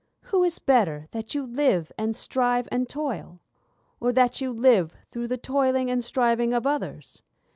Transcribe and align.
Who 0.23 0.43
is 0.43 0.57
better 0.57 1.05
that 1.11 1.35
you 1.35 1.45
live, 1.45 1.91
and 1.95 2.15
strive, 2.15 2.67
and 2.71 2.89
toil? 2.89 3.37
Or 3.99 4.11
that 4.11 4.41
you 4.41 4.51
live 4.51 4.95
through 5.05 5.27
the 5.27 5.37
toiling 5.37 5.91
and 5.91 6.03
striving 6.03 6.55
of 6.55 6.65
others? 6.65 7.21